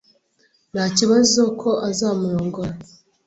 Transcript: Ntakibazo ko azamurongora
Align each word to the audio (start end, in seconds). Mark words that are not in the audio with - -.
Ntakibazo 0.73 1.41
ko 1.61 1.69
azamurongora 1.89 2.73